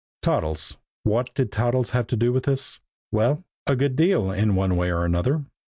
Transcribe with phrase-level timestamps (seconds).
[0.23, 0.77] Toddles?
[1.03, 2.79] What did Toddles have to do with this?
[3.11, 5.45] Well, a good deal, in one way and another.